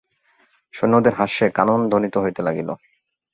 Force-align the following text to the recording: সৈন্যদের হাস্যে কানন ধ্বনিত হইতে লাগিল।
সৈন্যদের 0.73 1.13
হাস্যে 1.13 1.45
কানন 1.49 1.79
ধ্বনিত 1.91 2.15
হইতে 2.17 2.41
লাগিল। 2.41 2.69